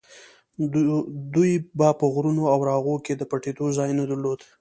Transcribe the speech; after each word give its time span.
دوی 1.33 1.51
به 1.77 1.87
په 1.99 2.05
غرونو 2.13 2.43
او 2.53 2.59
راغو 2.69 2.95
کې 3.05 3.13
د 3.15 3.21
پټېدو 3.31 3.65
ځای 3.77 3.89
نه 3.99 4.03
درلود. 4.09 4.39